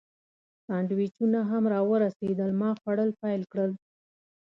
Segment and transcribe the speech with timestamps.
[0.65, 3.71] سانډویچونه هم راورسېدل، ما خوړل پیل کړل.